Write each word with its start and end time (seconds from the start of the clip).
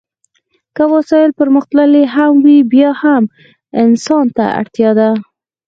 که 0.75 0.83
وسایل 0.93 1.31
پرمختللي 1.39 2.03
هم 2.15 2.33
وي 2.45 2.57
بیا 2.71 2.91
هم 3.01 3.23
انسان 3.83 4.25
ته 4.35 4.43
اړتیا 4.59 4.91
ده. 4.99 5.09